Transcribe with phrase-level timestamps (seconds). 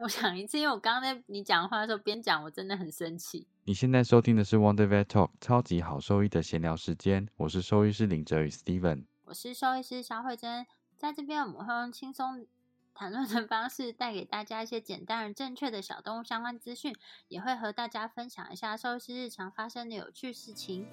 [0.00, 3.48] 我想一次，因为我刚刚在你讲话的时候边讲，我真的很生气。
[3.64, 10.64] 你现在收听的是 Wonder Vet Talk 超级好兽医的闲聊时间，我是兽医师林哲宇 Steven，我是兽医师肖慧珍，
[10.96, 12.46] 在这边我们会用轻松。
[12.94, 16.92] 谈论的方式带给大家一些简单而正确的小动物相关资讯，
[17.28, 20.84] 也会和大家分享一下兽医师日常发生的有趣事情。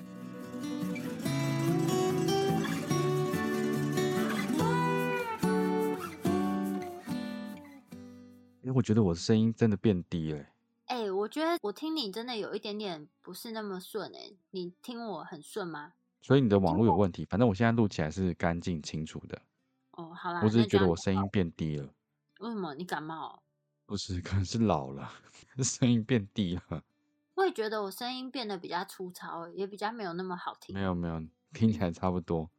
[8.65, 10.45] 哎，我觉得我的声音真的变低了。
[10.85, 15.93] 哎，我觉得我听你真的有一点点不是那么顺哎，你听我很顺吗？
[16.21, 19.39] 所以你的网络有问题，反正我现在录起来是干净清楚的。
[19.91, 21.87] 哦，好啦，我只是觉得我声音变低了。
[22.39, 22.73] 为什么？
[22.73, 23.41] 你感冒？
[23.85, 25.11] 不是，可能是老了，
[25.63, 26.83] 声音变低了。
[27.35, 30.73] 我也觉得我声音变得比较粗糙，也比较没有那么好听。
[30.73, 31.21] 没有没有，
[31.53, 32.49] 听起来差不多。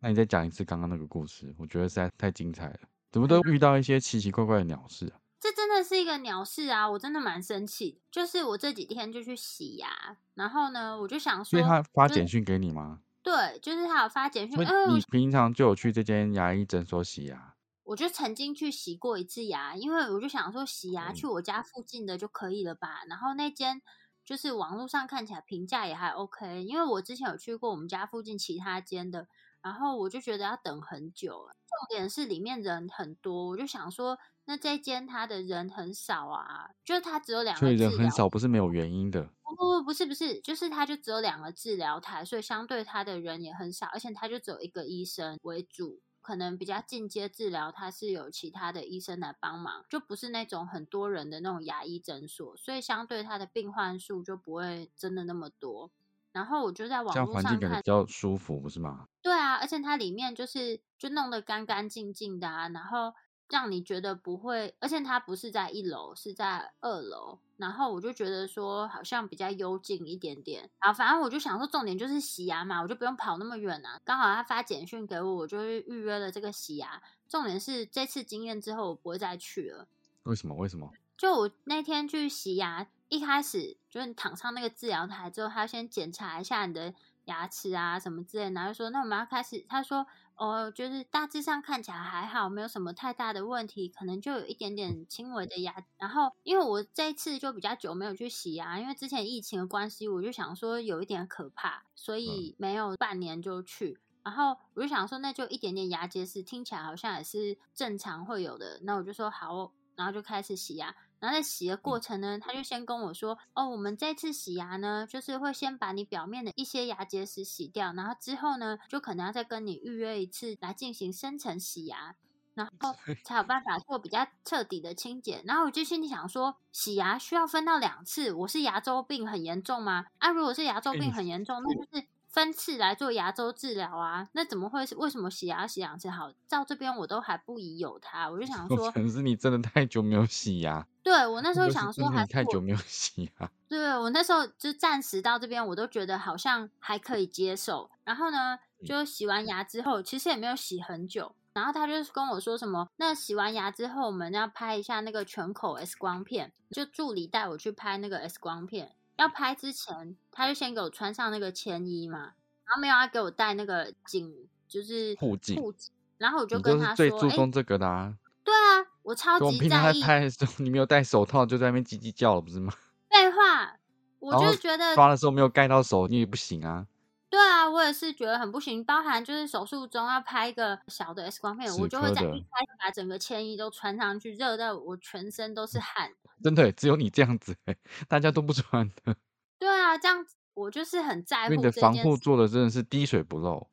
[0.00, 2.80] 那你再讲一次刚刚那个故事，我觉得实在太精彩了。
[3.12, 5.20] 怎么都遇到一些奇奇怪怪的鸟事啊？
[5.38, 6.90] 这真的是一个鸟事啊！
[6.90, 8.00] 我真的蛮生气。
[8.10, 13.00] 就是我这几天就去洗牙，然后呢，我就想说，所以他发简讯给你吗？
[13.22, 14.58] 对，就是他有发简讯。
[14.60, 17.54] 你平常就有去这间牙医诊所洗牙？
[17.84, 23.02] 我就曾经去洗过一次牙，因为我就想说洗牙去我家附近的就可以了吧。
[23.08, 23.80] 然后那间
[24.24, 29.28] 就是网络上看起来评价也还 OK，因为我之前有去过我们家附近其他间的，
[29.62, 31.48] 然后我就觉得要等很久。
[31.52, 34.18] 重点是里面人很多，我就想说
[34.48, 39.28] 那这间他的人很少啊，就是他只有两个，所以人很少不是没有原因的。
[39.44, 55.90] 不不不是不是，就是他就只有两个治疗台，所以相对他的人也很少，而且他就只有一个医生为主，可能比较进阶治疗，他是有其他的医生来帮忙，就不是那种很多人的那种牙医诊所，所以相对他的病患数就不会真的那么多。
[56.32, 59.08] 然后我就在网络上看，比较舒服，不是吗？
[59.22, 63.14] 对啊，而且它里面就是就弄得干干净净的啊，然后。
[63.48, 67.38] 让你觉得不会，而且它不是在一楼，是在二楼。
[67.56, 70.68] 然后我就觉得说，好像比较幽静一点点。
[70.78, 74.00] 然后反正我就想说，重点就是洗牙嘛，我就不用跑那么远啊。
[74.04, 77.02] 刚好他发简讯给我，我就预约了这个洗牙。
[77.28, 79.88] 重点是这次经验之后，我不会再去了。
[80.24, 80.54] 为什么？
[80.56, 80.90] 为什么？
[81.16, 86.92] 就我那天去洗牙，一开始就是你躺上那个治疗台之后，他先检查一下你的
[87.26, 90.06] 牙齿啊什么之类，然后说那我们要开始，他说。
[90.38, 95.74] 哦，就是大致上看起来还好，没有什么太大的问题，可能就有一点点轻微的牙。
[95.96, 103.98] 然后，因为我这一次就比较久没有去洗牙，因为之前疫情的关系，我就想说有一点可怕，所以没有半年就去。
[104.22, 108.80] 然后我就想说，那就一点点牙结石，听起来好像也是正常会有的。
[108.82, 110.94] 那我就说好，然后就开始洗牙。
[111.18, 122.14] 然后在洗的过程呢，他就先跟我说：“哦，我们这次洗牙呢，就是会先把你表面的一些牙结石洗掉，然后之后呢，就可能要再跟你预约一次来进行深层洗牙，
[122.54, 122.94] 然后
[123.24, 130.06] 才有办法做比较彻底的清洁。”然后我就心里想说：“洗牙需要分到两次，我是牙周病很严重吗？
[130.18, 134.28] 啊，如果是牙周病很严重，那就是。”分次来做牙周治疗啊？
[134.32, 136.30] 那怎么会是为什么洗牙洗两次好？
[136.50, 140.86] 到这边我都还不疑有他，我就想 说，可能是你真的太久没有洗牙。
[141.02, 143.50] 对我那时候想说，还太久没有洗牙。
[143.66, 147.90] 对我那时候就暂时到这边，我都觉得好像还可以接受。
[148.04, 151.34] 然后呢，就洗完牙之后，其实也没有洗很久。
[151.54, 158.92] 然后他就跟我说什么，那洗完牙之后，我们要拍一下那个全口 X 光片，就助理带我去拍那个 X 光片。
[159.16, 164.32] 要拍之前，他就先给我穿上那个铅衣嘛，然后没有要给我戴那个颈，
[164.68, 165.56] 就是护颈。
[165.60, 165.90] 护颈。
[166.18, 168.14] 然后我就跟他说：“最注重这个的。”啊。
[168.42, 170.00] 对啊，我超级在意。
[170.02, 172.72] 拍的时候，你没有戴手套，就在那边叽叽叫了，不是吗？
[173.10, 173.76] 废话，
[174.18, 176.86] 我就觉得抓的时候没有盖到手，你也不行啊。
[177.28, 178.84] 对啊，我也是觉得很不行。
[178.84, 186.12] 包含就是手术中要拍一个小的 X 光片，我就会在一开始把整个铅衣都穿上去，热到我全身都是汗。
[186.42, 187.56] 真的，只有你这样子，
[188.08, 189.16] 大家都不穿的。
[189.58, 190.24] 对啊，这样
[190.54, 193.68] 我就是很在乎你的防护做的真的是滴水不漏。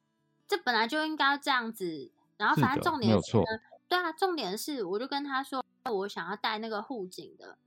[0.47, 2.11] 这本来就应该要这样子。
[2.37, 3.43] 然后反正重点是呢，
[3.87, 7.57] 对啊，重点是我就跟他说我想要带那个护颈的，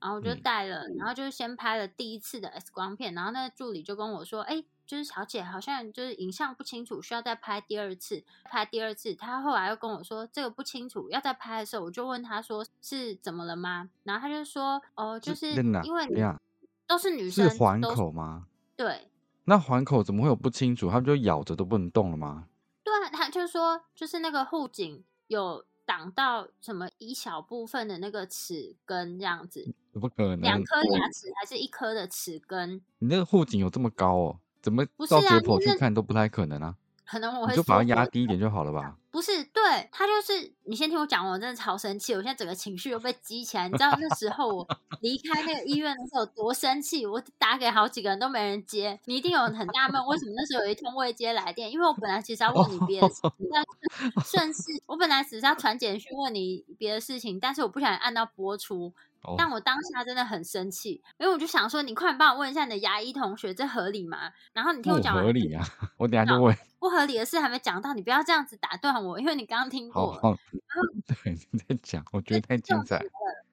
[0.00, 9.14] 然后我就嗯带了，然后就是先拍了第一次的 X 光片，然后那个助理就跟我说，哎，就是小姐好像就是影像不清楚，需要再拍第二次，拍第二次。
[9.14, 13.88] 她后来又跟我说这个不清楚，要再拍的时候，我就问她说是怎么了吗？
[14.02, 16.06] 然后她就说，哦，就是因为？
[16.86, 18.48] 都是女生，是环口吗？
[18.76, 19.08] 对。
[19.46, 20.90] 那环口怎么会有不清楚？
[20.90, 22.48] 他们就咬着都不能动了吗？
[22.84, 30.42] 对啊，他就说就是那个护颈有挡到什么一小部分的那个齿根这样子，怎么可能？
[30.42, 32.82] 两颗牙齿还是一颗的齿根？
[32.98, 34.40] 你那个护颈有这么高哦？
[34.62, 36.76] 怎么不是啊照解剖去看都不太可能啊？
[37.04, 38.96] 可能我会你就把它压低一点就好了吧？
[39.10, 39.62] 不是，对
[39.92, 43.68] 他就是你先听我讲完，我真的超生气，我现在整个情绪又被激起来。
[43.68, 44.66] 你知道那时候我
[45.00, 47.04] 离开那个医院的时候有多生气？
[47.04, 51.70] 我打给好几个人都没人接，你一定有很纳闷为什么那时候有一通未接来电？
[51.70, 58.94] 因为我本来其实要问你别的事情，但是顺势我本来只是要传简讯问你别的事情，但是我不小心按到播出，
[59.24, 64.32] 哦，但我当下真的很生气，因为我就想说，你快点帮我问一下你的牙医同学，这合理吗？
[64.54, 65.62] 然后你听我讲完，合理啊！
[65.98, 66.56] 我等下就问。
[66.82, 70.20] 不合理的事还没讲到，你不要这样子打断我，因为你刚刚听好过了。
[70.20, 70.36] 好，
[71.06, 72.98] 对，你在讲，我觉得太精彩。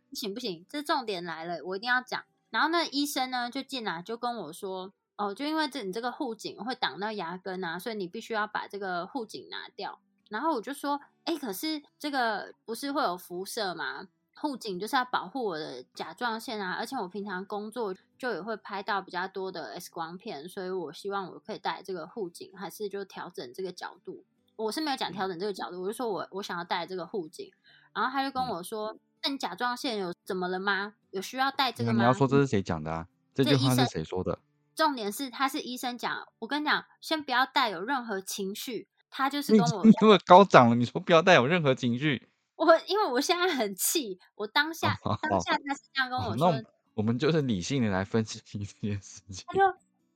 [0.10, 2.24] 不行不行，这重点来了，我一定要讲。
[2.50, 10.00] 然后那医生呢就进来就跟我说，哦，就因为这你这个护颈会挡到牙根啊，所以你必须要把这个护颈拿掉。
[10.30, 14.08] 然后我就说，哎，可是这个不是会有辐射吗？
[14.42, 24.24] 护颈就是要保护我的甲状腺啊，而且我平常工作就也会拍到比较多的 X 光片，所以我希望我可以戴这个护颈，还是就调整这个角度。
[24.56, 27.52] 我是没有讲调整这个角度，我就说我我想要戴这个护颈，
[27.94, 30.94] 然后他就跟我说：“那你甲状腺有怎么了吗？
[31.12, 33.08] 有需要戴这个吗？”你要说这是谁讲的啊？
[33.34, 34.40] 这句话是谁说的？
[34.74, 38.88] 重点是他是医生讲，我跟你讲，先不要带有任何情绪。
[39.12, 42.29] 他就是跟我已经那么高涨了，你说不要带有任何情绪。
[42.60, 46.54] 我，因为我现在很气，我当下哦当下他是这样跟我说
[46.94, 49.54] 我们就是理性的来分析这件事情他。
[49.54, 49.62] 就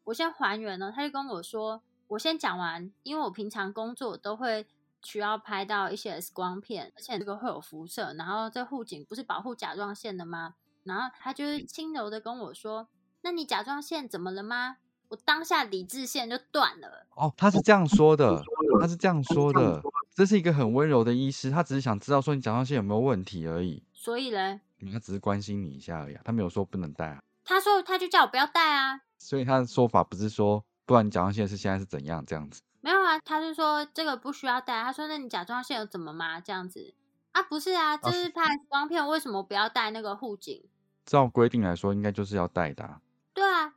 [0.04, 4.68] 我先还原了，他就跟我说，我先讲完，因为我平常工作都会
[5.02, 10.56] 需要拍到一些 X 光片，而且这个会有辐射，然后这护颈不是保护甲状腺的吗？
[10.84, 12.90] 然后他就是轻柔的跟我说，
[13.22, 14.76] 那你甲状腺怎么了吗？
[15.08, 17.06] 我当下理智线就断了。
[17.16, 18.44] 哦，他是这样说的，
[18.82, 19.82] 他是这样说的。
[20.16, 23.84] 这是一个很温柔的医师，他只是想知道说你甲状腺有没有问题而已。
[23.94, 24.60] 所以嘞，
[24.92, 27.24] 他只是关心你一下而已、啊，他没有说不能带啊。
[27.44, 32.62] 他说他就叫我不要戴啊，所以他的说法不是说，不然你甲状腺是现在是怎样这样子。
[32.82, 34.84] 没有啊，他就说这个不需要戴。
[34.84, 36.40] 他说那你甲状腺有怎么吗？
[36.40, 36.94] 这样子
[37.32, 40.64] 啊，不是啊，这是拍光片，为什么不要戴那个护颈？
[41.06, 43.02] 照规定来说，应该就是要带的、啊。
[43.34, 43.74] 对啊，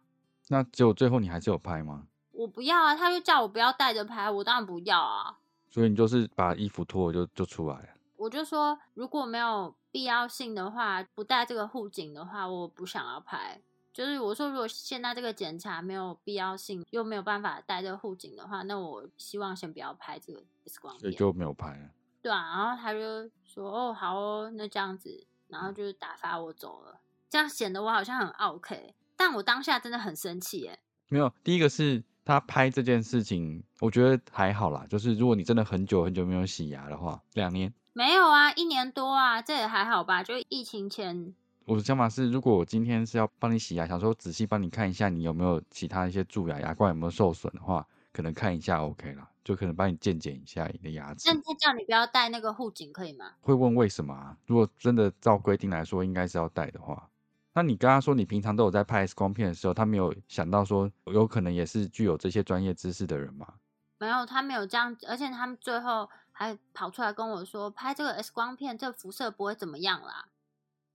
[0.48, 2.08] 那结果最后你还是有拍吗？
[2.32, 5.38] 我不要啊，他就叫我不要带着拍，我当然不要啊。
[5.76, 7.88] 所以你就是把衣服脱了就就出来了。
[8.16, 13.60] 我就说如果没有必要性的话，不带这个护颈的话，我不想要拍。
[13.92, 21.00] 就是我说，如果现在这个检查没有必要性，又没有办法带这个护颈的话，那我希望先不要拍这个 X 光片。
[21.02, 21.90] 所以就没有拍了。
[22.22, 30.78] 对啊，然后他就说：“哦，好哦，那这样子。”然后就是打发我走了，这样显得我好像很 OK，但我当下真的很生气耶。
[31.08, 34.84] 没有，第一个是他拍这件事情，我觉得还好啦。
[34.90, 40.24] 就是如果你真的很久很久没有洗牙的话，两年，没有啊，一年多啊，这也还好吧。
[40.24, 41.32] 就疫情前，
[41.66, 51.40] 我的想法是，如果我今天是要帮你洗牙，想说仔细帮你看一下你有没有其他一些蛀牙、牙冠有没有受损的话，可能看一下 OK 啦，就可能帮你健检一下你的牙齿那。
[51.40, 53.26] 他叫你不要戴那个护颈可以吗？
[53.40, 54.36] 会问为什么啊？
[54.46, 57.08] 如果真的照规定来说，应该是要戴的话，
[57.56, 63.54] 那你跟他说你平常都有在拍 X 光片的时候，他没有想到说有可能也是具有这些专业知识的人吗？
[63.98, 70.26] 没有，他没有这样，而且他们最后还跑出来跟我说，拍这个 X 光片，这辐射不会怎么样啦。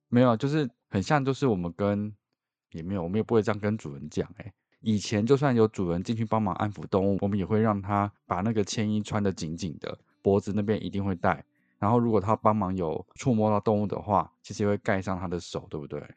[0.07, 2.15] 没有，就是很像，就是我们跟
[2.73, 4.29] 也没有，我们也不会这样跟主人讲。
[4.37, 11.43] 哎，以前就算有主人进去帮忙安抚动物，我们也会让他把那个牵衣穿得紧紧的，脖子那边一定会戴。
[11.79, 16.07] 然后如果他帮忙有触摸到动物的话，其实也会盖上他的手，对不对？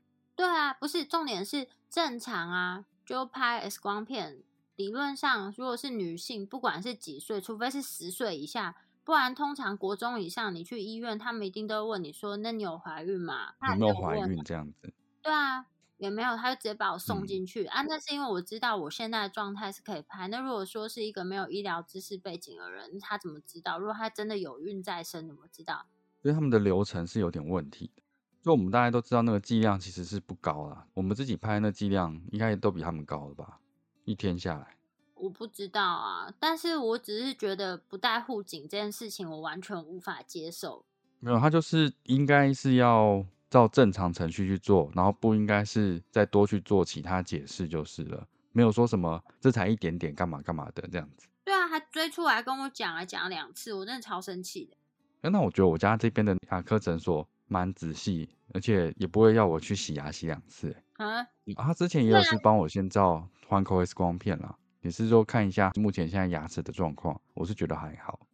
[0.81, 4.43] 不是重点是正常啊，就拍 X 光片。
[4.77, 14.93] 理论上，如果是女性，不管是几岁，除非是十岁以下，不然通常国中以上，你去医院，他们一定都会问你说：“那你有怀孕吗？”他有没有怀孕这样子？
[15.23, 15.67] 对啊，
[15.97, 17.83] 也没有，他就直接把我送嗯进去、啊。
[17.83, 20.27] 那是因为我知道我现在的状态是可以拍。
[20.27, 23.79] 那如果说是一个没有医疗知识背景的人，他怎么知道？
[23.79, 25.87] 如果他真的有孕在身，怎么知道？
[26.21, 28.03] 所以他们的流程是有点问题的。
[28.45, 30.87] 就我们大家都知道，那个剂量其实是不高啦。
[30.93, 33.59] 我们自己拍那剂量应该都比他们高了吧？
[34.05, 34.77] 一天下来，
[35.15, 40.85] 我不知道啊，但是我只是觉得不戴护颈这件事情，我完全无法接受。
[41.21, 48.29] 没有，他就是应该是要照正常程序去做，然后不应该是再多去做其他解释就是了。
[48.53, 51.27] 没有说什么这才一点点干嘛干嘛的这样子。
[51.47, 55.31] 对啊，还追出来跟我讲了讲了两次，我真的超生气的。
[55.31, 60.75] 那我觉得我家这边的牙科诊所蛮仔细，而且也不会要我去洗牙洗两次。
[60.95, 61.25] 啊，
[61.57, 67.21] 他之前也有是帮我先照 X 光片啦，也是说看一下目前现在牙齿的状况。
[67.35, 68.27] 我是觉得还好。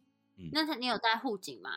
[0.51, 1.69] 那他你有戴护颈吗？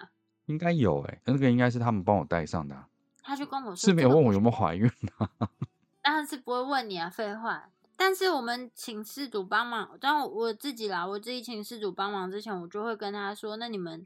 [0.47, 2.75] 应该有哎，那个应该是他们帮我戴上的。
[3.23, 5.29] 他就跟我说是没有问我有没有怀孕啊？
[6.01, 7.69] 当然是不会问你啊，废话。
[7.97, 14.05] 但是我们请事主帮忙，但我自己啦，我自己请事主帮忙之前，我就会跟他说：“那你们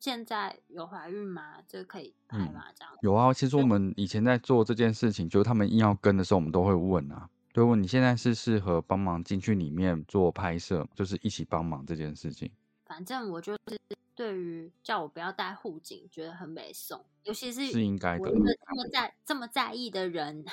[0.00, 1.58] 现在有怀孕吗？
[1.68, 3.32] 这可以拍吗？”这样有啊。
[3.32, 12.50] 其实我们以前在做这件事情，就是他们硬要跟的时候，我们都会问啊，就问你现在是适合帮忙进去里面做拍摄，就是一起帮忙这件事情。
[12.86, 13.78] 反正我就是
[14.16, 20.44] 对于叫我不要带护颈，觉得很没送，尤其是是应该的，这么在这么在意的人。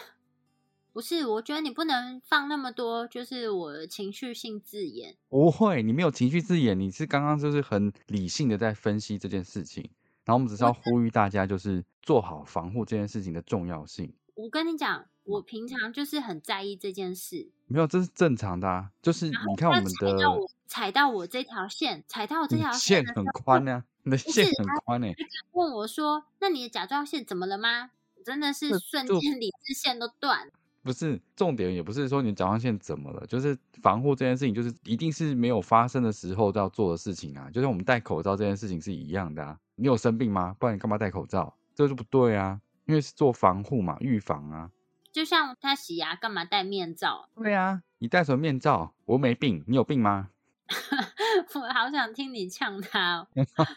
[0.98, 5.16] 不是，我觉得你不能放那么多，就是我情绪性字眼。
[5.30, 9.88] 不会，你没有情绪字眼，你是刚刚就是很理性的在分析这件事情。
[10.26, 14.12] 然后我们只是要呼吁大家，就是做好防护这件事情的重要性。
[14.34, 17.48] 我跟你讲，我平常就是很在意这件事。
[17.68, 18.90] 没有，这是正常的啊。
[19.00, 20.18] 就是你看我们的
[20.66, 25.08] 踩到我这条线，踩到我这条线很宽呢，你的 线很宽呢。
[25.52, 27.92] 问我说：“那你的甲状腺怎么了吗？”
[28.26, 30.52] 真的是瞬间理智线都断。
[30.84, 37.50] 不是重点，也不是说你甲状腺怎么了，就是防护这件事情，就是一定是没有发生的时候要做的事情啊。
[37.52, 39.58] 就像我们戴口罩这件事情是一样的啊。
[39.76, 40.56] 你有生病吗？
[40.58, 41.54] 不然你干嘛戴口罩？
[41.76, 44.72] 这就不对啊，因为是做防护嘛，预防啊。
[45.12, 47.30] 就像他洗牙干嘛戴面罩？
[47.36, 48.94] 对啊，你戴什么面罩？
[49.06, 50.30] 我没病，你有病吗？
[51.56, 53.28] 我好想听你呛他哦。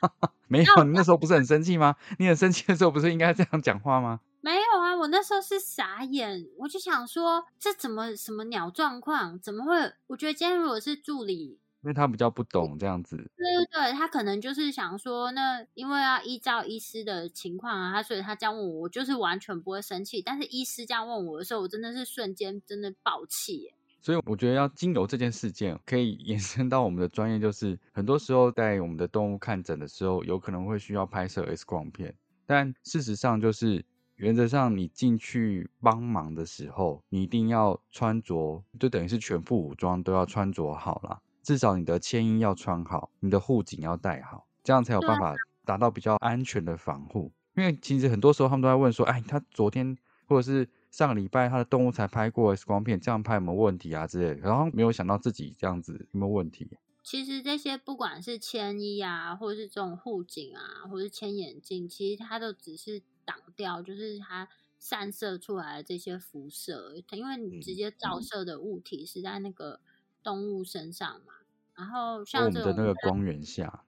[0.49, 1.97] 没有，你那时候不是很生气吗？
[2.19, 4.21] 你很生气的时候不是应该这样讲话吗？
[4.43, 9.39] 没有啊，我那时候是傻眼，我就想说这怎么什么鸟状况？
[9.39, 9.93] 怎么会？
[10.07, 13.17] 我觉得今天如果是助理，因为他比较不懂这样子。
[13.17, 20.23] 对对对，他可能就是想说，那因为要依照医师的情况啊，他所以他这样问我，我就是完全不会生气。
[20.23, 23.75] 但是医师这样问我的时候，我真的是瞬间真的爆气耶。
[24.01, 32.15] 所以我觉得要经由这件事件，可以延伸到我们的专业，就是很多时候在我们的动物看诊的时候，有可能会需要拍摄 X 光片，
[32.47, 33.85] 但事实上就是。
[34.21, 41.23] 原则上，你进去帮忙的时候，你一定要穿着，就等于是全副武装都要穿着好啦。
[41.43, 45.35] 至少你的牵衣要穿好，你的护颈要戴好，这样才有办法
[45.65, 47.33] 达到比较安全的防护。
[47.57, 49.97] 因为其实很多时候他们都在问说，哎，他昨天
[50.27, 56.69] 或者是上个礼拜他的动物才拍过 X 光片，这样拍有没有问题啊之类，然后没有想到自己这样子有没有问题。
[57.03, 63.01] 其实这些不管是牵衣啊，或者是这种护颈啊，或者是牵眼镜，其实它都只是。
[63.31, 69.79] 挡掉就是它散射出来的这些辐射，因为你直接照射的物体是在那个
[70.21, 71.35] 动物身上嘛。
[71.77, 73.85] 然后像这种那个光源下，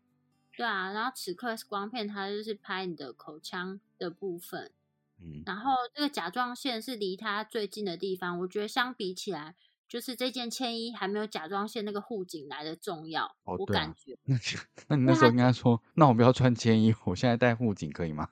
[0.56, 0.92] 对啊。
[0.92, 4.70] 然后此刻光片它就是拍你的口腔的部分，
[5.18, 5.42] 嗯。
[5.44, 9.56] 然后这个甲状腺是离它最近的地方，我觉得相比起来，
[9.88, 13.34] 就是这件铅衣还没有甲状腺那个护颈来的重要。
[13.44, 14.36] 我感觉，那
[14.88, 18.28] 那你那时候应该说，那我不要穿铅衣，我现在戴护颈可以吗？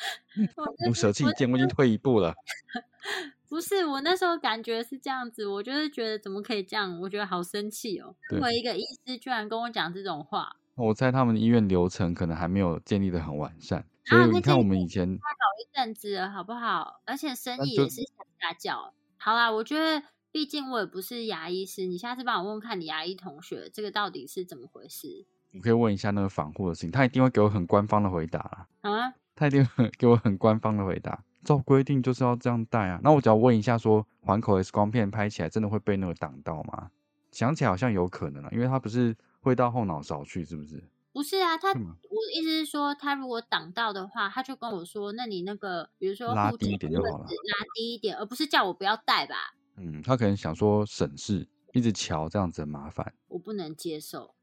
[0.88, 2.34] 我舍弃一件，我已经退一步了。
[3.48, 8.14] 不是，我那时候感觉是这样子，我就是觉得怎么可以这样，我觉得好生气哦。
[8.28, 10.56] 作为一个医师，居然跟我讲这种话。
[10.76, 17.00] 我猜他们医院流程可能还没有建立的很完善，所以你看我们以前他搞一阵子了，好不好？
[17.04, 18.94] 而且生意也是下下叫。
[19.18, 25.26] 好啦，我觉得毕竟我也不是牙医师，你下次帮我问问看你牙医同学，这个到底是怎么回事？
[25.52, 28.68] 我可以问一下那个防护的事情，他一定会给我很官方的回答啦。
[28.80, 29.14] 好啊。
[29.40, 33.00] 他一定很给我很官方的回答，照规定就是要这样戴啊。
[33.02, 36.90] 那我只要问一下，说环口 X 光片拍起来真的会被那个挡到吗？
[37.32, 40.84] 想起来好像有可能啊，因为他不是会到后脑勺去，是不是？
[41.14, 49.54] 不是啊，他我的意思是说，他如果挡到的话，他就跟我说，那你那个比如说拉低一点就好了，拉低一点，而不是叫我不要戴吧？
[49.76, 54.34] 嗯，他可能想说省事，一直瞧这样子很麻烦，我不能接受。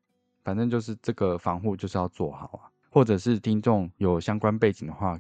[0.43, 2.71] 反正就是这个防护就是要做好啊。
[2.97, 5.19] 或者是听众有相关背景的话，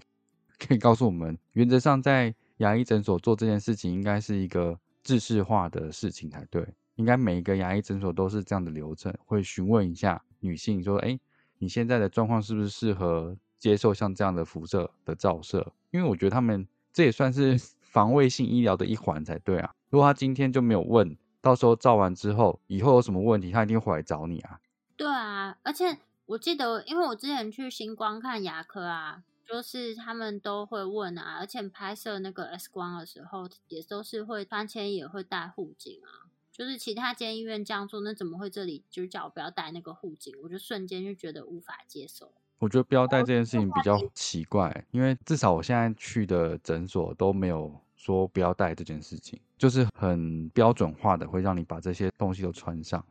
[0.57, 1.37] 可以告诉我们。
[1.53, 6.67] 原则上，在牙医诊所做这件事情，应该是一个制式化的事情才对。
[6.95, 11.19] 应该每一个牙医诊所都是这样的流程，会询问一下女性说：“哎，
[11.59, 19.71] 你现在的状况是不是适合接受像这样的辐射的照射？”因为我觉得他们这也算是 防卫性医疗的一环才对啊。
[19.91, 21.15] 如果他今天就没有问。
[21.39, 24.59] 到时候照完之后，以后有什么问题，他一定会来找你啊。
[24.97, 25.95] 对啊，而且
[26.27, 36.27] 我记得，因为我之前去星光看牙科啊，就是他们都会问啊，而且拍摄那个 X 光的时候，也都是会翻签也会带护颈啊。
[36.51, 40.35] 就是其他间医院这样做，那怎么会这里就叫我不要带那个护颈？
[40.41, 42.33] 我就瞬间就觉得无法接受。
[42.59, 53.05] 我觉得不要带这件事情比较奇怪，因为至少我现在去的诊所都没有说不要带这件事情，就是很标准化的会让你把这些东西都穿上。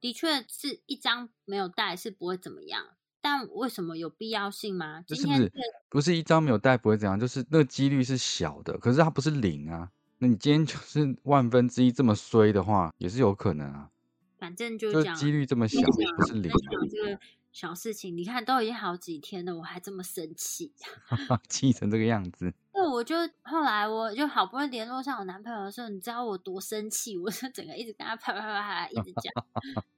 [0.00, 2.86] 的确是一张没有带是不会怎么样，
[3.20, 5.04] 但为什么有必要性吗？
[5.06, 5.52] 不是不是
[5.88, 9.90] 不是一张没有带不会怎样，就是那个几率是小的，可是它不是零啊。
[10.18, 13.90] 那你今天就是 万分之一这么衰的话，也是有可能啊。
[14.38, 15.80] 反正就讲几率这么小，
[16.16, 16.50] 不是零。
[16.90, 17.20] 这个
[17.58, 20.70] 小事情，你看都已经好几天了，我还这么生气，
[21.48, 22.54] 气成这个样子。
[22.72, 27.18] 那我就后来我就好不容易联络上我男朋友的时候，你知道我多生气？
[27.18, 29.44] 我就整个一直跟他啪啪啪啪一直讲。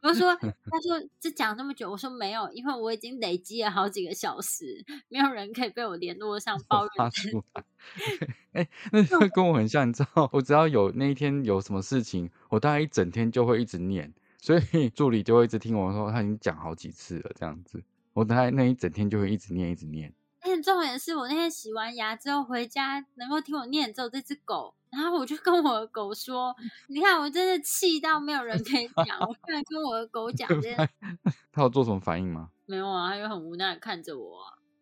[0.01, 7.45] 我说，他说这讲这么久，我说没有，因为我已经累积了好几个小时，没有人可以被我联络上抱怨。
[8.53, 17.83] 哎，那跟我很像，你知道，我只要有那一天有什么事情，我大概一整天就会一直念，所以 助理就会一直听我说，他已经讲好几次了，这样子，
[18.15, 20.13] 我大概那一整天就会一直念，一直念。
[20.43, 26.57] 但重点是我那天洗完牙之后回家，能够听我念之后，这只狗，然后我就跟我的狗说
[26.89, 30.77] ：“你看，我真的气到没有人可以讲，我居然跟我的狗讲这件。
[31.53, 32.49] ”它有做什么反应吗？
[32.65, 34.39] 没有啊，他就很无奈看着我，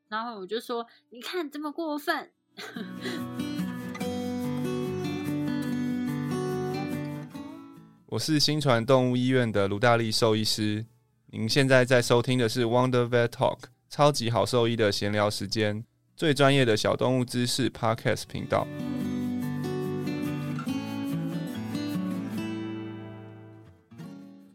[0.07, 2.31] 然后我就说：“你看这么过分。”
[8.11, 10.87] 我是新传动物医院的卢大力兽医师，
[11.27, 13.59] 您现在在收听的是 Wonder Vet Talk。
[13.91, 15.85] 超级好兽医的闲聊时间，
[16.17, 18.67] 最专业的小动物知识 Podcast 频道。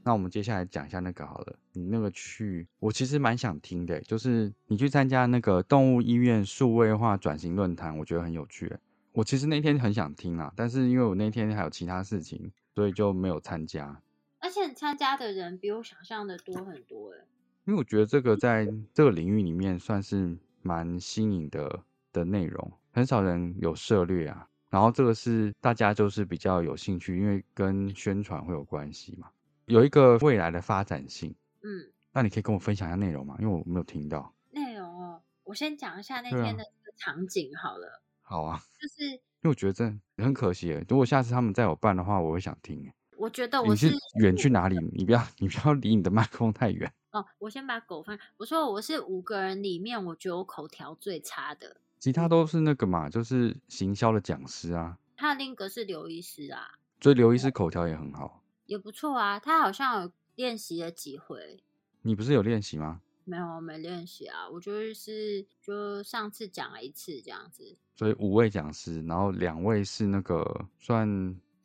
[0.04, 8.76] 那我们接下来讲一下那个好了，你那个去，我其实蛮想听的，就是你去参加那个动物医院数位化转型论坛，我觉得很有趣。
[9.12, 14.02] 我其实那天很想听啊，但是因为我那天还有其他事情，所以就没有参加。
[14.40, 17.26] 而且参加的人比我想象的多很多，哎。
[17.66, 21.82] 因为我觉得这个在这个领域里面算是蛮新颖的
[22.12, 24.50] 的内容，很少人有涉略啊。
[24.70, 29.30] 然后这个是大家就是比较有兴趣，因为跟宣传会有关系嘛，
[29.68, 31.34] 有一个未来的发展性。
[31.62, 33.38] 嗯，那你可以跟我分享一下内容吗？
[33.40, 35.22] 因为我没有听到内容哦。
[35.46, 36.66] 我先讲一下那天的
[36.98, 38.02] 场景好了。
[38.22, 38.60] 好啊。
[38.78, 42.90] 就是因为我觉得这很可惜，如果下次他们再有办的话，我会想听。
[43.18, 44.78] 我觉得我是远去哪里？
[44.94, 46.92] 你不要你不要离你的麦克风太远。
[47.12, 48.18] 哦，我先把狗放。
[48.38, 51.76] 我说我是五个人里面，我觉得我口条最差的。
[52.00, 54.98] 其他都是那个嘛，就是行销的讲师啊。
[55.18, 59.40] 他的另一个是刘医师啊，所以刘医师口条也很好，也不错啊。
[59.40, 61.62] 他好像有练习了几回。
[62.02, 63.02] 你不是有练习吗？
[63.26, 64.50] 没有，没练习啊。
[64.50, 67.78] 我就是就上次讲了一次这样子。
[67.96, 71.08] 所以五位讲师，然后两位是那个算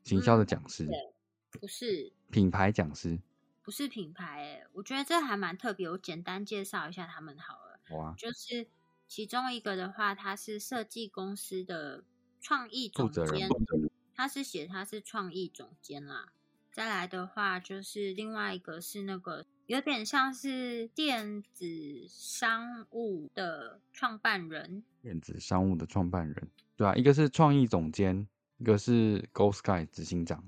[0.05, 0.87] 行销的讲师，
[1.61, 3.19] 不是品牌讲师。
[3.63, 5.91] 不是品牌哎，我觉得这还蛮特别。
[5.91, 7.81] 我简单介绍一下他们好了。
[7.97, 8.67] 哇，就是
[9.07, 12.03] 其中一个的话，他是设计公司的
[12.41, 13.49] 创意总监，
[14.15, 16.33] 他是写他是创意总监啦。
[16.73, 28.27] 再来的话，就是另外一个是那个有点像是电子商务的创办人，电子商务的创办人，对啊，一个是创意总监，
[28.57, 30.43] 一个是 Go Sky 执行长。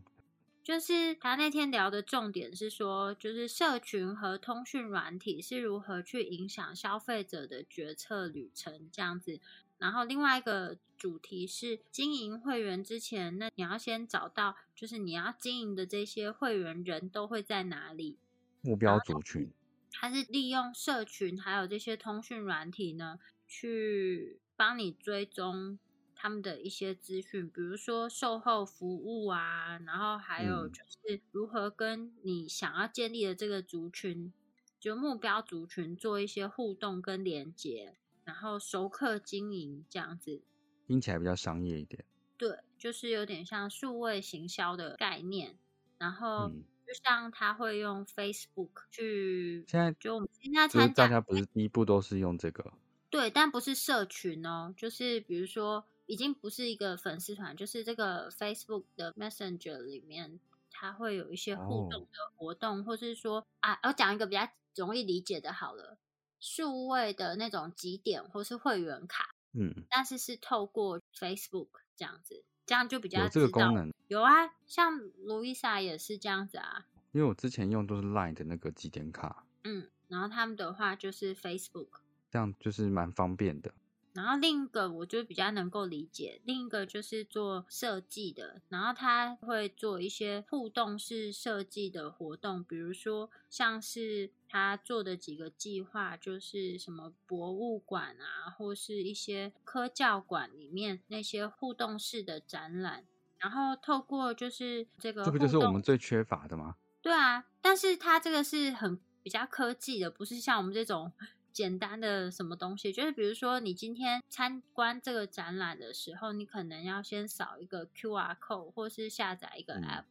[0.63, 9.39] 就是他那天聊的重点是说，就是社群和通讯软体是如何去影响消费者的决策旅程这样子。
[9.77, 18.17] 然后另外一个主题是经营会员之前，那你要先找到，就是你要经营的这些会员人都会在哪里？
[18.63, 19.51] 目标族群。
[19.93, 25.79] 它是利用社群还有这些通讯软体呢，去帮你追踪。
[26.23, 34.31] 他们的一些资讯，比如说售后服务啊，然后还有就是如何跟你想要建立的这个族群，
[34.79, 40.43] 就目标族群做一些互动跟连接，然后熟客经营这样子，
[40.87, 42.05] 听起来比较商业一点。
[42.37, 45.57] 对，就是有点像数位行销的概念，
[45.97, 46.53] 然后
[46.91, 52.73] 就像他会用 Facebook 去，现在就我们现在参加，大家不是第一步都是用这个？
[53.09, 55.87] 对，但不是社群哦，就是比如说。
[56.07, 65.99] 已经不是一个粉丝团，就是这个 Facebook 的 Messenger 里面，它会有一些互动的活动，或是说啊，我讲一个比较容易理解的，好了，
[66.41, 74.33] 数位的那种几点或是会员卡，嗯，但是是透过 Facebook 这样子，这样就比较有这个功能，有啊，
[74.65, 81.89] 像卢伊莎也是这样子啊，因为我之前用都是 Line 的那个几点卡，嗯，然后他们的话就是 Facebook。
[82.31, 83.75] 这样就是蛮方便的。
[84.13, 103.05] 然后另一个我就比较能够理解，另一个就是做设计的，然后他会做一些互动式设计的活动，比如说像是他做的几个计划，就是什么博物馆啊，或是一些科教馆里面那些互动式的展览，
[103.39, 106.75] 然后透过就是这个这不就是我们最缺乏的吗？
[107.01, 111.13] 对啊，但是它这个是很比较科技的，不是像我们这种
[111.53, 112.93] 简单的什么东西。
[112.93, 120.05] 就是比如说，你今天参观这个展览的时候，你可能要先扫一个 QR code，或是下载一个嗯 App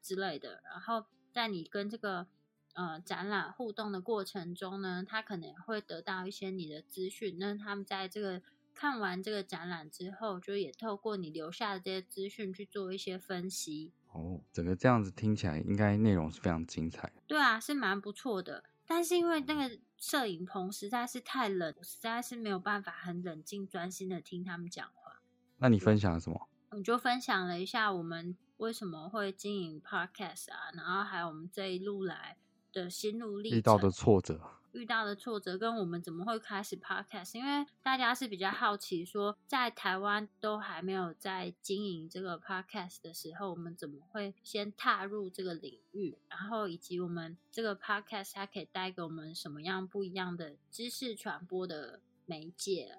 [0.00, 0.62] 之类的。
[0.64, 2.26] 然后在你跟这个
[2.74, 7.36] 呃展览互动的过程中呢，他可能会得到一些你的资讯。
[7.38, 8.42] 那他们在这个
[8.74, 13.92] 看完这个展览之后，就也透过你留下的这些资讯去做一些分析。
[14.12, 17.22] 哦，整个这样子听起来应该内容是非常精彩的。
[17.26, 18.64] 对啊，是蛮不错的。
[18.86, 25.20] 但是因为那个摄影棚实在是太冷，我实在是没有办法很冷静专心的听他们讲话。
[25.58, 26.48] 那你分享了什么？
[26.70, 32.36] 我就分享了一下我们为什么会经营 podcast 啊，然后还有我们这一路来
[32.72, 34.40] 的心路历程，遇到的挫折，
[34.72, 37.36] 遇到的挫折，跟我们怎么会开始 podcast？
[37.36, 46.16] 因为大家是比较好奇说，在台湾都还没有在经营这个 podcast 的时候，我们怎么会先踏入这个领域？
[46.28, 52.98] 然后以及我们这个 podcast 它可以带给我们什么样不一样的知识传播的媒介？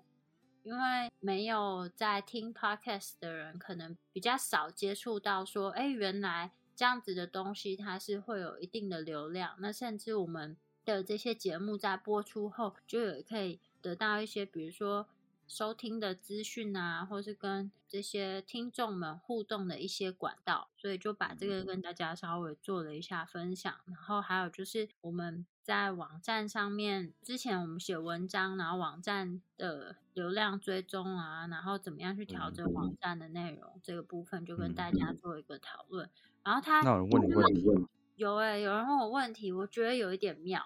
[0.64, 9.54] 因为没有在听 podcast 的人，可能比较少接触到说，哎，原来这样子的东西它是会有一定的流量。
[9.60, 15.08] 那甚至我们的这些节目在播出后，就有可以得到一些，比如说
[15.48, 20.72] 收听的资讯啊，或是跟这些听众们互动的一些管道。
[20.76, 23.72] 所以就把这个跟大家稍微做了一下分享。
[23.86, 36.10] 然后还有就是我们在网站上面，之前我们写文章，然后网站的流量追踪啊，然后怎么样去调整网站的内容，这个部分就跟大家做一个讨论。
[36.44, 37.88] 然后他那有人问你问题吗？
[38.16, 40.62] 有诶、有人问我问题，我觉得有一点妙。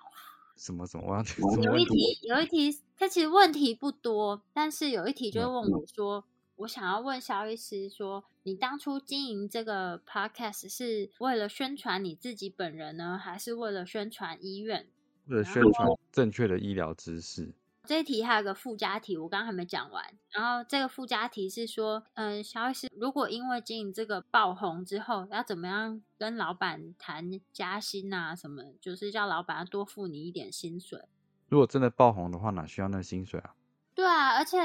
[0.58, 1.06] 什么什么？
[1.08, 2.20] 我要听什么有一题？
[2.24, 6.24] 有一题，他其实问题不多，但是有一题就问我说，
[6.58, 14.88] 我想要问肖医师说，你当初经营这个 podcast 是为了宣传你自己本人呢，还是为了宣传医院？
[15.28, 17.54] 为了宣传正确的医疗知识，
[17.86, 20.04] 这一题还有个附加题，我刚刚还没讲完。
[20.32, 28.36] 然后这个附加题是说，嗯、肖医师如果因为经营这个爆红之后，要怎么样跟老板谈加薪啊？
[28.36, 31.08] 什么，就是叫老板要多付你一点薪水。
[31.48, 33.56] 如果真的爆红的话，哪需要那个薪水啊？
[33.94, 34.58] 对啊，而且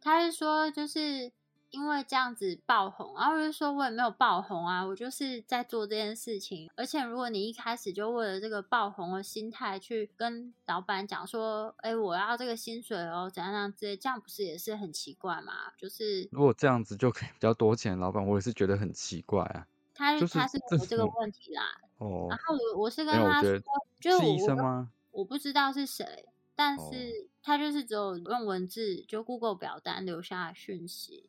[0.00, 1.32] 他是说，就是
[1.70, 6.70] 因为这样子爆红，然后我就说我也没有爆红啊，我就是在做这件事情。
[6.74, 15.52] 而且如果你一开始就为了这个爆红的心态去跟老板讲说，哎，我要这个薪水哦，怎样怎样之类，这样不是也是很奇怪吗？
[15.76, 19.66] 就是如果这样子就可以比较多钱，老板我也是觉得很奇怪啊。
[19.94, 21.62] 他就是他是这有这个种问题啦。
[21.98, 23.58] 哦然，后我我是跟他说
[24.00, 24.90] 就是我是医生我吗？
[25.10, 31.28] 我不知道是谁，但哦是他就是只有用文字就 Google 表单留下讯息。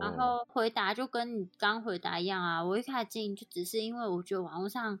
[0.00, 4.98] 然哦，后回答就跟你刚回答一样啊，我一开始进就只是因为我觉得网络上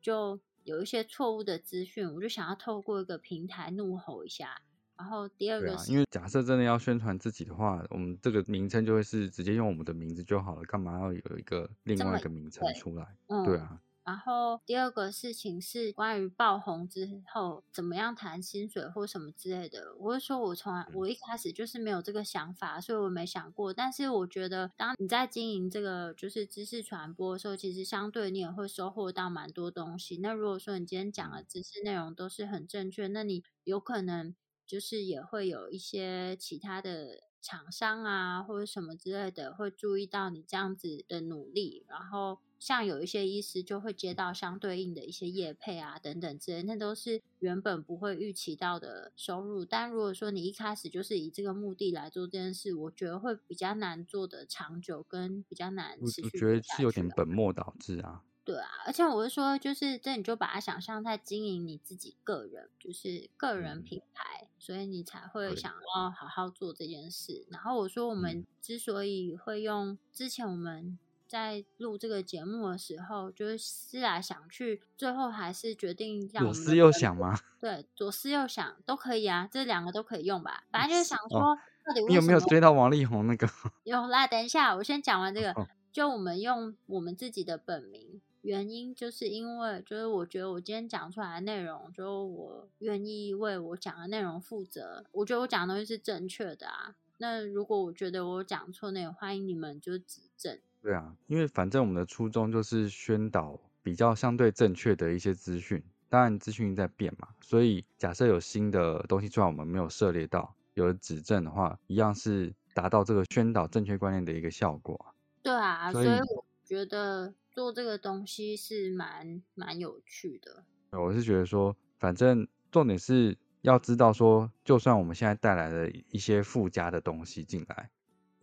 [0.00, 4.62] 就有一些错误的资讯，我就想要透过一个平台怒吼一下。
[4.96, 13.16] 然后第二个是，因为假设真的要宣传自己的话，我们这个名称就会是直接用我们的名字就好了，干嘛要有一个另外一个名称出来？
[13.26, 19.94] 嗯，对啊，然后第二个事情是关于爆红之后怎么样谈薪水或什么之类的。
[19.98, 23.72] 我是说我从来我一开始就是没有这个想法，所以我没想过。
[23.72, 30.18] 但是我觉得，当你在经营这个就是知识传播的时候，其实相对你也会收获到蛮多东西。
[30.18, 34.34] 那如果说你今天讲的知识内容都是很正确，那你有可能
[34.66, 49.66] 就是也会有一些其他的厂商啊，或者什么之类的，会注意到你这样子的努力，然后像有一些医师就会接到相对应的一些业配啊等等之类，那都是原本不会预期到的收入。
[49.66, 58.22] 但如果说你一开始就是以这个目的来做这件事，我觉得会比较难做的长久，跟比较难我持续我觉得是有点本末倒置啊。
[58.46, 67.46] 对啊，而且我是说，就是这你就把它想象在经营你自己个人，就是个人嗯品牌，所以你才会想要好好做这件事。
[67.50, 70.98] 然后我说，我们嗯之所以会用之前我们
[71.34, 77.36] 在录这个节目的时候，就是思来想去，最后还是决定让我左思右想吗？
[77.60, 80.62] 对左思右想都可以啊，这两个都可以用吧。
[80.70, 83.48] 反正就是想哦说，到底有没有追到王力宏那个？
[83.82, 85.50] 有啦，等一下，我先讲完这个。
[85.50, 95.04] 哦就我们用我们自己的本名，原因就是因为就是我觉得我今天讲出来的内容，就我愿意为我讲的内容负责。
[95.12, 96.96] 我觉得我讲的东西是正确的啊。
[97.18, 100.58] 那如果我觉得我讲错内容，欢迎你们就指正。
[100.84, 105.82] 对啊，因为反正我们的初衷就是宣导比较相对正确的一些资讯。
[106.10, 115.06] 当然资讯在变嘛，所以假设有新的东西出来，我们没有涉猎到，有了指正的话，一样是达到这个宣导正确观念的一个效果。
[115.42, 120.64] 对啊，所以我觉得做这个东西是蛮蛮有趣的。
[120.90, 127.90] 我是觉得说，反正重点是要知道说，就算我们现在带来了一些附加的东西进来，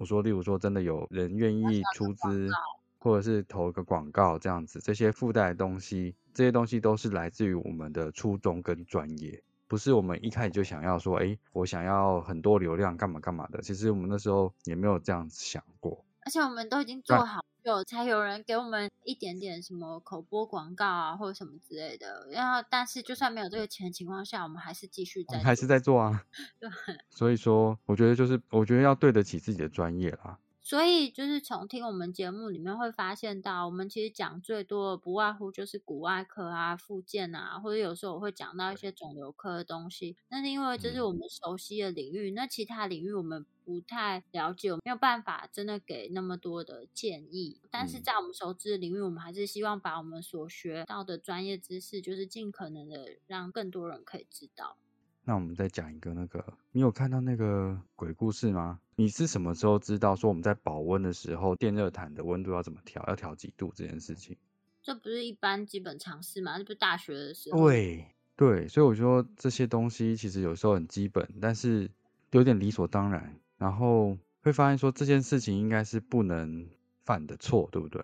[0.01, 2.49] 我说，例如说，真的有人愿意出资，
[2.97, 13.61] 或者是投一个广告这样子，这些附带的东西，这些东西都是来自于我们的初衷跟专业，不是我们一开始就想要说，哎，我想要很多流量干嘛干嘛的。
[13.61, 16.03] 其实我们那时候也没有这样想过。
[16.23, 22.27] 而且我们都已经做好，有才有人给我们一点点什么口播广告啊，或者什么之类的。
[22.31, 26.23] 然后，但是就算没有这个钱的情况下，我们还是继续在，还是在做啊。
[26.60, 26.69] 对。
[27.10, 30.38] 所以说，我觉得就是，我觉得要对得起自己的专业啦。
[30.63, 40.15] 所以就是从听我们节目里面会发现到，我们其实讲最多的不外乎就是骨外科啊、附件啊，或者有时候我会讲到一些肿瘤科的东西。
[40.30, 47.60] 那是因为这是我们熟悉的领域，那其他领域我们不太了解，我没有办法真的给那么多的建议。
[47.71, 54.78] 但是在我们熟知的领域，我们还是希望把我们所学到的专业知识，就是尽可能的让更多人可以知道。
[55.23, 58.79] 那我们再讲一个那个，你有看到那个鬼故事吗？
[58.95, 64.36] 你是什么时候知道说我们在保温的时候，电热毯的温度要怎么调，要调几度这件事情？
[64.81, 66.57] 这不是一般基本常识吗？
[66.57, 67.60] 这不是大学的时候？
[67.60, 68.05] 对
[68.36, 71.89] 对，所以我说这些东西其实有时候很基本，但是
[72.31, 76.67] 有点理所当然，然后会发现说这件事情应该是不能
[77.03, 78.03] 犯的错，对不对？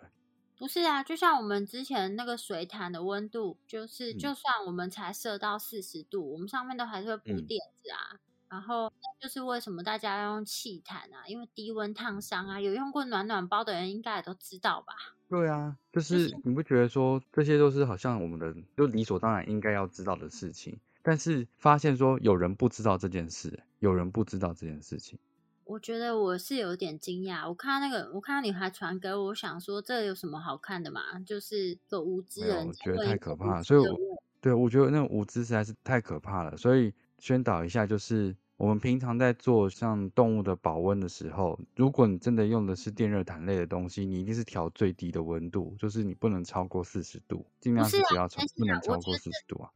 [0.58, 8.20] 不是啊，就像我们之前那个水潭的温度，就是就算我们才设到四十度，我们上面都还是会铺垫子啊。
[8.50, 11.28] 然后就是为什么大家要用气毯啊？
[11.28, 12.62] 因为低温烫伤啊。
[12.62, 14.94] 有用过暖暖包的人应该也都知道吧？
[15.30, 25.20] 对啊，就是你不觉得说这些都是好像我们的就理所当然应该要知道的事情，但是发现说有人不知道这件事，有人不知道这件事情。
[25.68, 31.20] 我觉得我是有点惊讶，我看到那个，我看到女孩传给我，我想说这有什么好看的嘛？
[31.26, 34.00] 就是个无知人，我觉得太可怕，所以我
[34.40, 36.56] 对我觉得那无知实在是太可怕了。
[36.56, 49.70] 所以宣导一下，就是我们平常在做像动物的保温的时候，如果你真的用的是电热毯类的东西，你一定是调最低的温度，就是你不能超过四十度，尽量是不要超，不能超过四十度啊。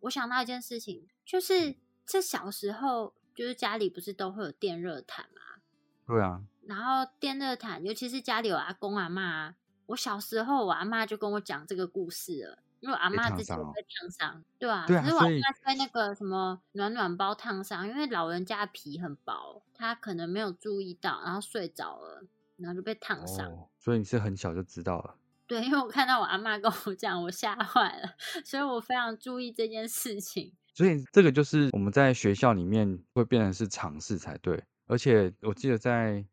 [0.00, 1.74] 我想到一件事情，就是
[2.04, 3.14] 这小时候。
[3.40, 5.62] 就是家里不是都会有电热毯吗？
[6.06, 6.42] 对啊。
[6.66, 9.54] 然后电热毯，尤其是家里有阿公阿妈，
[9.86, 14.84] 我小时候我阿妈就跟我讲这个故事了，因为阿妈自己被烫伤，对啊。
[14.86, 15.02] 对啊。
[15.02, 22.22] 可是我阿妈被那个什么暖暖包烫伤，因为老人家皮很薄，他可能没有注意到，然后睡着了，
[22.58, 23.50] 然后就被烫伤。
[23.78, 25.16] 所以你是很小就知道了。
[25.48, 30.52] 对，因为我看到我阿妈跟我讲，我吓坏了，所以我非常注意这件事情。
[30.80, 36.24] 所以这个就是我们在学校里面会变成是尝试才对，而且我记得在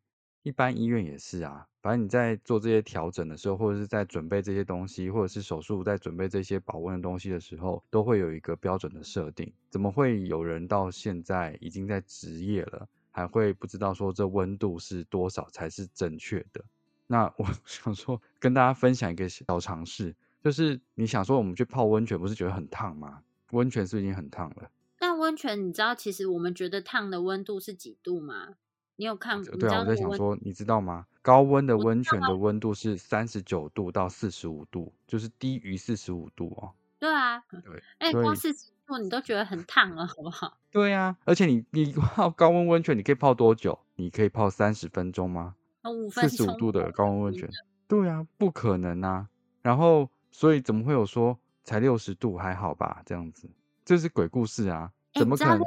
[0.44, 1.68] 一般医院也是啊。
[1.82, 9.52] 反正你在做这些调整的时候，或者是在准备这些东西，或者是手术在准备这些保温的东西的时候，都会有一个标准的设定。
[9.70, 16.64] 怎么会有人到现在已经在职业了，还会不知道说这温度是多少才是正确的？
[17.06, 23.24] 那我 想说跟大家分享一个小常识，就是你想说我们去泡温泉，不是觉得很烫吗？
[23.52, 24.70] 温泉是已经很烫了。
[25.00, 28.56] 那温泉，你知道其实我们觉得烫的温度是几度吗？
[28.96, 29.44] 你有看？
[29.44, 31.06] 对啊，我在想说，你知道吗？
[31.22, 36.74] 高温的温泉的温度是三十九度到四十五度，就是低于四十五度哦。
[36.98, 37.84] 对啊，对。
[38.00, 40.58] 哎，光四十度你都觉得很烫了，好不好？
[40.72, 43.78] 对呀，而且你你泡高温温泉，你可以泡多久？
[43.96, 45.56] 你可以泡三十分钟吗？
[45.84, 47.48] 五分四十五度的高温温泉，
[47.88, 49.30] 对啊，不可能啊。
[49.62, 51.38] 然后，所以怎么会有说？
[51.68, 53.50] 才六十度还好吧，这样子，
[53.84, 55.62] 这是鬼故事啊，怎么可能？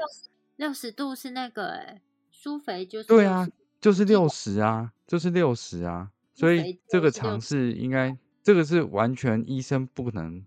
[0.56, 3.46] 六十度是那个哎，苏肥就是对啊，
[3.82, 10.42] 就是六十啊，就是六十啊，所以这个尝试应该，这个是完全医生不能，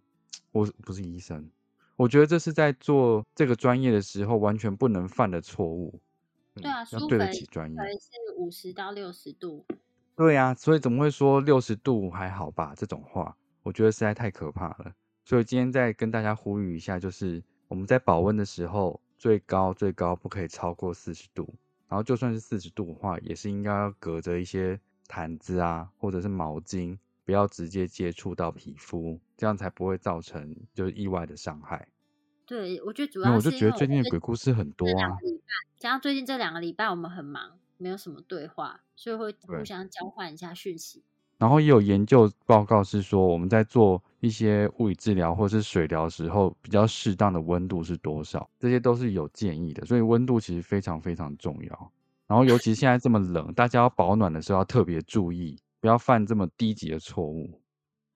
[0.52, 1.48] 我不是医生，
[1.98, 6.02] 我觉得这是在做这个专业的时候完全不能犯的错误。
[6.56, 9.64] 对啊，要对得起专业，是五十到六十度。
[10.16, 12.74] 对啊，所以怎么会说六十度还好吧？
[12.76, 14.94] 这种话，我觉得实在太可怕了。
[15.24, 21.54] 所以今天再跟大家呼吁一下，就是我们在保温的时候，最高最高不可以超过四十度，
[21.88, 31.88] 然后就算是四十度的话，也是应该要隔着一些毯子啊，或者是毛巾，不要直接接触到皮肤，这样才不会造成就是意外的伤害。
[32.46, 35.18] 对，我觉得主要是因就觉得最近的鬼故事很多啊
[35.78, 41.04] 加上最近这两个礼拜我们很忙，没有什么对话，所以会互相交换一下讯息。
[41.38, 49.86] 然后也有研究报告是说，我们在做一些物理治疗或是水疗时候，比较适当的温度是多少，这些都是有建议的。
[49.86, 51.92] 所以温度其实非常非常重要。
[52.28, 57.60] 然后尤其现在这么冷，大家要保暖的时候要特别注意，不要犯这么低级的错误。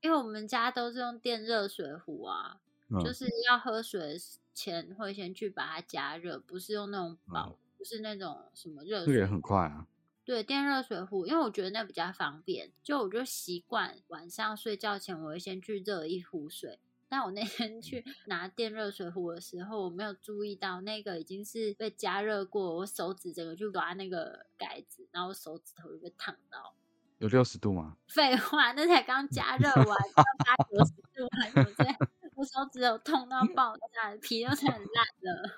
[0.01, 2.57] 因为我们家都是用电热水壶啊，
[2.89, 4.15] 嗯，就是要喝水
[4.53, 9.85] 前会先去把它加热，不是用那种保，嗯不是那种什么热这个也很快啊。
[10.27, 16.79] 对，电热水壶，因为我觉得那比较方便，就我就习惯晚上睡觉前我会先去热一壶水。
[17.07, 26.75] 但我那天去拿电热水壶的时候，我没有注意到那个已经是被加热过，我手指整个去抓那个盖子，然后手指头就被烫到。
[27.19, 27.95] 有六十度吗？
[28.09, 31.95] 废话，那才刚加热完， 要八九十度还什么之类，
[32.37, 35.49] 我手指有痛到爆炸，皮都是很烂的。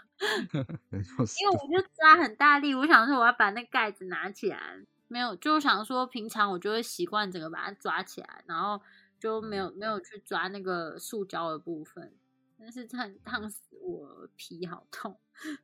[0.91, 1.57] 有六十因为。
[1.57, 4.77] 我就抓很大力，我想说我要把那盖子拿起来，
[5.09, 8.81] 没有，就想说平常我就会习惯整个把它抓起来，然后
[9.19, 12.15] 就没有没有去抓那个塑胶的部分，
[12.57, 15.19] 但是烫烫死我，皮好痛。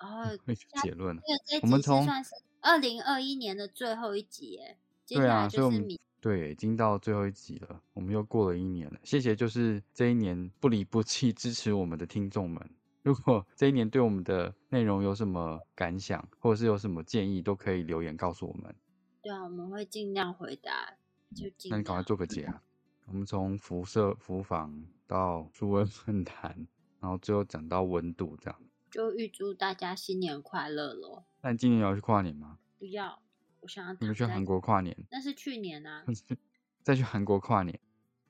[0.00, 0.24] 然后
[0.82, 1.20] 结论了。
[1.20, 2.30] 个这一我们从集算是
[2.62, 8.98] 二零二一年的最后一集耶，接下来就是明对已经到最后一集了，我们又过了一年了。
[9.02, 12.66] 谢谢，就是这一年不离不弃支持我们的听众们。
[13.02, 18.74] 如果 这一年对我们的内容有什么感想，或者是有什么建议，都可以留言告诉我们。
[19.20, 20.94] 对啊，我们会尽量回答，
[21.34, 22.02] 就尽那你赶快。
[22.02, 22.62] 做个结啊！
[23.04, 26.66] 我们从辐射、辐防到数温论坛，
[27.00, 28.58] 然后最后讲到温度这样。
[28.90, 31.24] 就预祝大家新年快乐喽！
[31.42, 32.58] 那你今年有要去跨年吗？
[32.78, 33.20] 不要，
[33.64, 36.04] 我想要你们去韩国跨年，那是去年啊
[36.84, 37.80] 再去韩国跨年。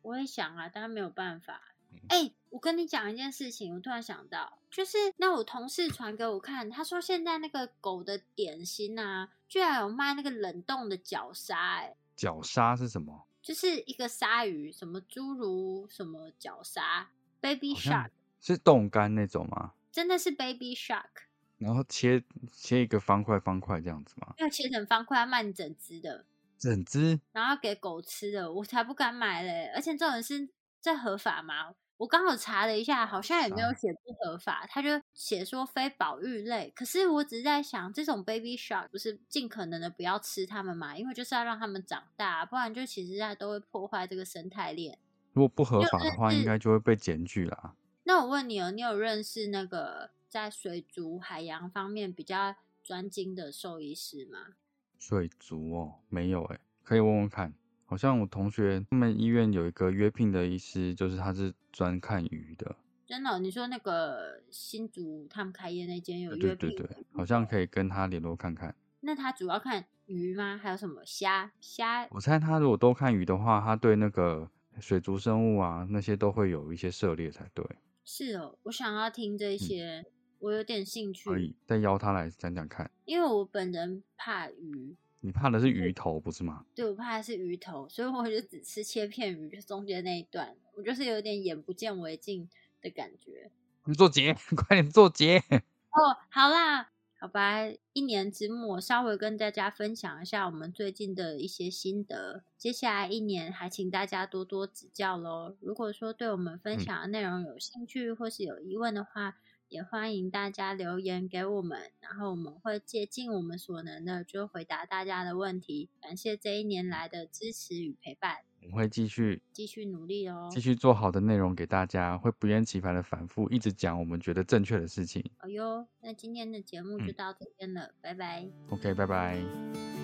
[0.03, 1.61] 我也想啊，但是没有办法。
[1.93, 13.27] 嗯哎、我跟你讲一件事情，我突然想到，就是那我同事传给我看，他说现在那个狗的点心啊，居然有卖那个冷冻的绞杀、哎，绞杀是什么？
[13.43, 19.73] 就是一个鲨鱼，什么侏儒，什么绞杀，baby shark，是冻干那种吗？
[19.93, 21.27] 真的是 baby shark，
[21.65, 22.23] 然后切
[22.53, 24.35] 切一个方块方块这样子吗？
[24.37, 26.27] 要切成方块，要卖你整只的，
[26.59, 29.73] 整只然后要给狗吃的，我才不敢买嘞！
[29.75, 30.49] 而且这种是
[30.81, 31.75] 这合法吗？
[31.97, 36.71] 我刚好查了一下，好像也没有啥写不合法，他就写说非保育类。
[36.75, 40.97] 可是我只是在想，这种 baby shark 不是尽可能的不要吃它们嘛？
[40.97, 44.99] 因为就是要让它们长大，不然就其实它都会破坏这个生态链。
[45.33, 47.75] 如果不合法的话，是应该就会被检举啦。
[48.03, 54.57] 那我问你哦，你有认识那个在水族海洋方面比较专精的兽医师吗？
[54.99, 57.55] 水族哦，没有哎，可以问问看。
[57.85, 62.75] 好像我同学他们医院有一个约聘的医师，就是他是专看鱼的。
[63.07, 68.75] 真的哦、你说那个新竹他们开业那间有对约聘对对对，好像可以跟他联络看看。
[69.03, 70.59] 那他主要看鱼吗？
[70.61, 71.53] 还有什么虾？
[71.61, 77.65] 虾我猜他如果都看鱼的话，他对那个水族生物啊那些都会有一些涉猎才对。
[78.05, 80.05] 是哦，我想要听这些，
[80.45, 82.91] 我有点兴趣，嗯可以再邀他来讲讲看。
[83.07, 86.67] 因为我本人怕鱼，你怕的是鱼头不是吗？
[86.75, 92.47] 对我怕的是鱼头，所以我就只吃切片鱼，就中间那一段，我就是有点眼不见为净
[92.83, 93.51] 的感觉。
[93.87, 95.39] 你做结， 快点做结。
[95.95, 97.61] 哦，好啦，好吧，
[97.95, 102.43] 一年之末稍微跟大家分享一下我们最近的一些心得。
[102.59, 105.57] 接下来一年还请大家多多指教喽。
[105.61, 109.37] 如果说对我们分嗯享的内容有兴趣或是有疑问的话，
[109.75, 115.91] 也欢迎大家留言给我们，然后我们会竭尽我们所能的就回答大家的问题。
[116.01, 120.49] 感谢这一年来的支持与陪伴，我们会继续继续努力哦。
[120.49, 125.29] 继续做好的内容给大家，会不厌其烦的反复一直讲我们觉得正确的事情。
[125.39, 128.49] 好哟，那今天的节目就嗯到这边了，拜拜。
[128.71, 130.04] OK，拜拜。